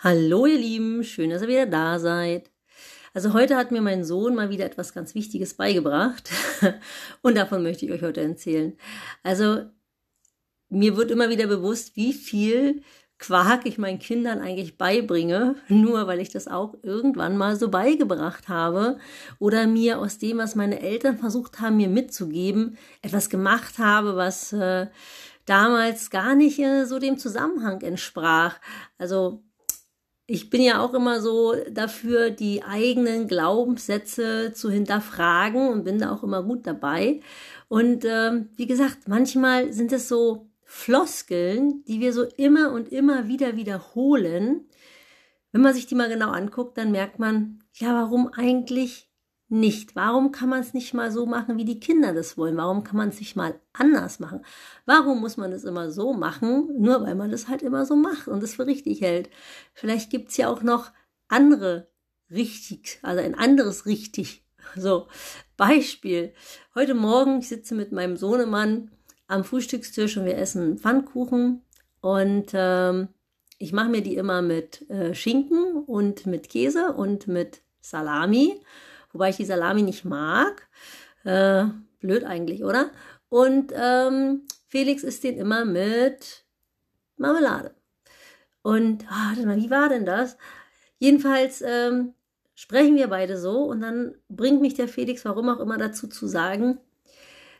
[0.00, 2.52] Hallo ihr Lieben, schön, dass ihr wieder da seid.
[3.14, 6.30] Also heute hat mir mein Sohn mal wieder etwas ganz Wichtiges beigebracht
[7.22, 8.76] und davon möchte ich euch heute erzählen.
[9.24, 9.62] Also
[10.68, 12.82] mir wird immer wieder bewusst, wie viel
[13.18, 18.48] Quark ich meinen Kindern eigentlich beibringe, nur weil ich das auch irgendwann mal so beigebracht
[18.48, 18.98] habe
[19.40, 24.52] oder mir aus dem, was meine Eltern versucht haben, mir mitzugeben, etwas gemacht habe, was
[24.52, 24.86] äh,
[25.44, 28.60] damals gar nicht äh, so dem Zusammenhang entsprach.
[28.96, 29.42] Also
[30.30, 36.12] ich bin ja auch immer so dafür, die eigenen Glaubenssätze zu hinterfragen und bin da
[36.12, 37.20] auch immer gut dabei.
[37.68, 43.26] Und ähm, wie gesagt, manchmal sind es so Floskeln, die wir so immer und immer
[43.26, 44.68] wieder wiederholen.
[45.52, 49.07] Wenn man sich die mal genau anguckt, dann merkt man, ja, warum eigentlich
[49.48, 49.96] nicht?
[49.96, 52.56] Warum kann man es nicht mal so machen, wie die Kinder das wollen?
[52.56, 54.44] Warum kann man es nicht mal anders machen?
[54.84, 58.28] Warum muss man es immer so machen, nur weil man es halt immer so macht
[58.28, 59.30] und es für richtig hält?
[59.72, 60.92] Vielleicht gibt es ja auch noch
[61.28, 61.88] andere
[62.30, 64.44] richtig, also ein anderes richtig.
[64.76, 65.06] So,
[65.56, 66.34] Beispiel.
[66.74, 68.90] Heute Morgen, ich sitze mit meinem Sohnemann
[69.26, 71.62] am Frühstückstisch und wir essen Pfannkuchen
[72.02, 73.08] und ähm,
[73.58, 78.60] ich mache mir die immer mit äh, Schinken und mit Käse und mit Salami
[79.12, 80.68] wobei ich die Salami nicht mag.
[81.24, 81.64] Äh,
[82.00, 82.90] blöd eigentlich, oder?
[83.28, 86.44] Und ähm, Felix isst den immer mit
[87.16, 87.74] Marmelade.
[88.62, 90.36] Und oh, wie war denn das?
[90.98, 92.14] Jedenfalls ähm,
[92.54, 96.26] sprechen wir beide so und dann bringt mich der Felix, warum auch immer, dazu zu
[96.26, 96.80] sagen,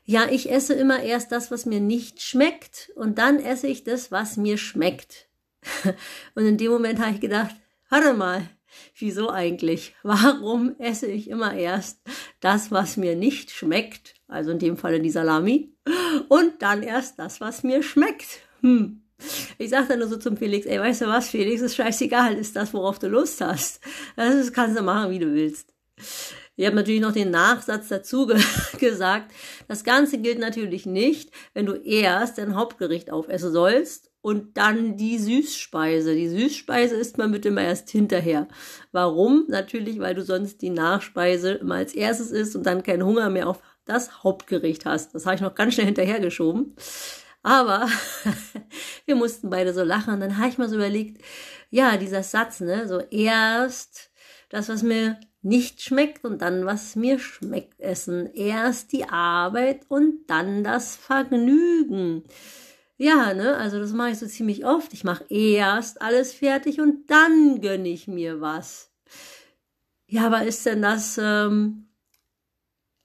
[0.05, 4.11] ja, ich esse immer erst das, was mir nicht schmeckt und dann esse ich das,
[4.11, 5.29] was mir schmeckt.
[6.35, 7.55] und in dem Moment habe ich gedacht,
[7.91, 8.43] warte mal,
[8.97, 9.95] Wieso eigentlich?
[10.03, 12.01] Warum esse ich immer erst
[12.41, 15.75] das, was mir nicht schmeckt, also in dem Falle die Salami,
[16.29, 18.41] und dann erst das, was mir schmeckt?
[18.61, 19.03] Hm.
[19.59, 22.55] Ich sage dann nur so zum Felix, ey, weißt du was, Felix, ist scheißegal, ist
[22.55, 23.81] das, worauf du Lust hast.
[24.15, 25.75] Das kannst du machen, wie du willst.
[26.59, 28.37] Ich habe natürlich noch den Nachsatz dazu ge
[28.79, 29.33] gesagt.
[29.69, 35.19] Das Ganze gilt natürlich nicht, wenn du erst dein Hauptgericht aufessen sollst und dann die
[35.19, 36.17] Süßspeise.
[36.17, 38.49] Die Süßspeise isst man bitte immer erst hinterher.
[38.91, 39.45] Warum?
[39.47, 43.49] Natürlich, weil du sonst die Nachspeise immer als erstes isst und dann keinen Hunger mehr
[43.49, 45.15] auf das Hauptgericht hast.
[45.15, 46.75] Das habe ich noch ganz schnell hinterhergeschoben.
[47.45, 47.89] Aber
[49.07, 50.19] wir mussten beide so lachen.
[50.19, 51.23] Dann habe ich mal so überlegt,
[51.71, 54.11] ja, dieser Satz, ne, so erst
[54.49, 58.33] das, was mir nicht schmeckt und dann, was mir schmeckt, essen.
[58.35, 62.25] Erst die Arbeit und dann das Vergnügen.
[62.97, 64.93] Ja, ne, also das mache ich so ziemlich oft.
[64.93, 68.93] Ich mache erst alles fertig und dann gönne ich mir was.
[70.07, 71.88] Ja, aber ist denn das ähm,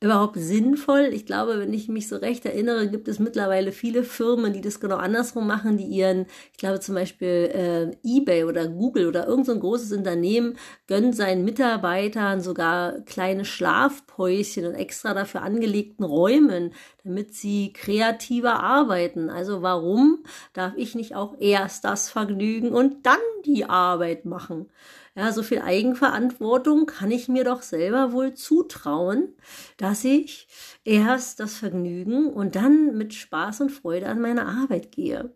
[0.04, 1.10] überhaupt sinnvoll?
[1.14, 4.80] Ich glaube, wenn ich mich so recht erinnere, gibt es mittlerweile viele Firmen, die das
[4.80, 9.56] genau andersrum machen, die ihren, ich glaube zum Beispiel äh, eBay oder Google oder irgendein
[9.56, 17.34] so großes Unternehmen gönnt seinen Mitarbeitern sogar kleine Schlafpäuschen und extra dafür angelegten Räumen, damit
[17.34, 19.30] sie kreativer arbeiten.
[19.30, 24.68] Also warum darf ich nicht auch erst das Vergnügen und dann die Arbeit machen?
[25.16, 29.36] Ja, so viel Eigenverantwortung kann ich mir doch selber wohl zutrauen,
[29.78, 30.48] dass ich
[30.84, 35.36] erst das Vergnügen und dann mit Spaß und Freude an meine Arbeit gehe.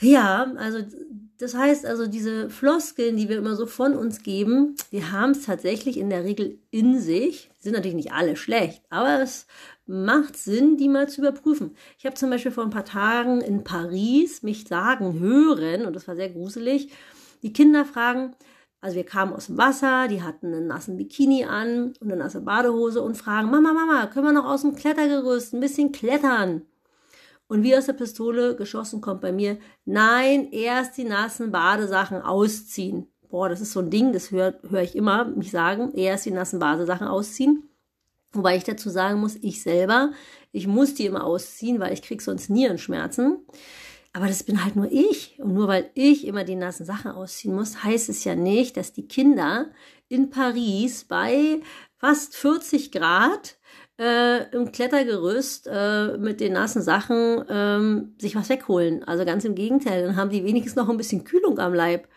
[0.00, 0.80] Ja, also
[1.38, 5.44] das heißt also, diese Floskeln, die wir immer so von uns geben, die haben es
[5.46, 7.50] tatsächlich in der Regel in sich.
[7.58, 9.46] Sind natürlich nicht alle schlecht, aber es
[9.86, 11.74] macht Sinn, die mal zu überprüfen.
[11.98, 16.06] Ich habe zum Beispiel vor ein paar Tagen in Paris mich sagen hören, und das
[16.06, 16.90] war sehr gruselig,
[17.46, 18.34] die Kinder fragen,
[18.80, 22.40] also wir kamen aus dem Wasser, die hatten einen nassen Bikini an und eine nasse
[22.40, 26.62] Badehose und fragen, Mama, Mama, können wir noch aus dem Klettergerüst ein bisschen klettern?
[27.46, 33.06] Und wie aus der Pistole geschossen kommt bei mir, nein, erst die nassen Badesachen ausziehen.
[33.28, 36.32] Boah, das ist so ein Ding, das höre hör ich immer mich sagen, erst die
[36.32, 37.68] nassen Badesachen ausziehen.
[38.32, 40.10] Wobei ich dazu sagen muss, ich selber,
[40.50, 43.38] ich muss die immer ausziehen, weil ich krieg sonst Nierenschmerzen.
[44.16, 45.38] Aber das bin halt nur ich.
[45.40, 48.94] Und nur weil ich immer die nassen Sachen ausziehen muss, heißt es ja nicht, dass
[48.94, 49.66] die Kinder
[50.08, 51.60] in Paris bei
[51.98, 53.58] fast 40 Grad
[54.00, 59.04] äh, im Klettergerüst äh, mit den nassen Sachen ähm, sich was wegholen.
[59.04, 62.08] Also ganz im Gegenteil, dann haben die wenigstens noch ein bisschen Kühlung am Leib.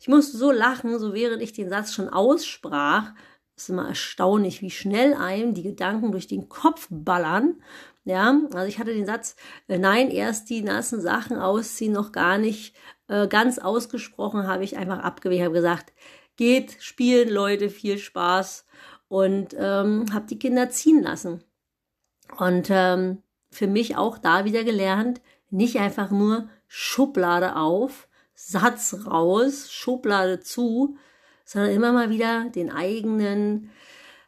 [0.00, 3.12] Ich musste so lachen, so während ich den Satz schon aussprach.
[3.54, 7.56] Es ist immer erstaunlich, wie schnell einem die Gedanken durch den Kopf ballern.
[8.04, 9.34] Ja, also ich hatte den Satz,
[9.66, 12.76] äh, nein, erst die nassen Sachen ausziehen, noch gar nicht
[13.08, 15.92] äh, ganz ausgesprochen, habe ich einfach abgewehrt, habe gesagt,
[16.36, 18.66] geht spielen, Leute, viel Spaß
[19.08, 21.42] und ähm, habe die Kinder ziehen lassen.
[22.38, 29.72] Und ähm, für mich auch da wieder gelernt, nicht einfach nur Schublade auf, Satz raus,
[29.72, 30.96] Schublade zu,
[31.44, 33.70] sondern immer mal wieder den eigenen,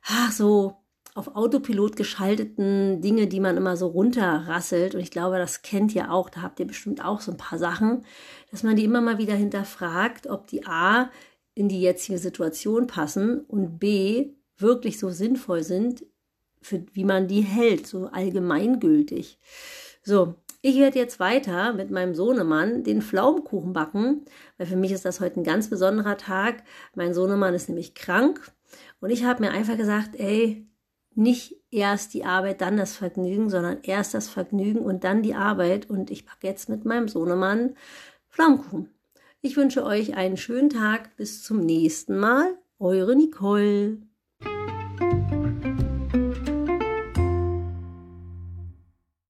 [0.07, 0.77] ach so,
[1.17, 4.95] auf Autopilot geschalteten Dinge, die man immer so runterrasselt.
[4.95, 6.29] Und ich glaube, das kennt ihr auch.
[6.29, 8.05] Da habt ihr bestimmt auch so ein paar Sachen,
[8.51, 11.11] dass man die immer mal wieder hinterfragt, ob die A
[11.55, 16.05] in die jetzige Situation passen und B wirklich so sinnvoll sind,
[16.61, 19.39] für, wie man die hält, so allgemeingültig.
[20.03, 24.25] So, ich werde jetzt weiter mit meinem Sohnemann den Pflaumenkuchen backen,
[24.59, 26.63] weil für mich ist das heute ein ganz besonderer Tag.
[26.95, 28.53] Mein Sohnemann ist nämlich krank
[29.01, 30.67] und ich habe mir einfach gesagt, ey,
[31.17, 35.89] nicht erst die Arbeit, dann das Vergnügen, sondern erst das Vergnügen und dann die Arbeit.
[35.89, 37.75] Und ich backe jetzt mit meinem Sohnemann
[38.31, 38.91] Pflaumenkuchen.
[39.41, 41.17] Ich wünsche euch einen schönen Tag.
[41.17, 42.59] Bis zum nächsten Mal.
[42.79, 43.99] Eure Nicole.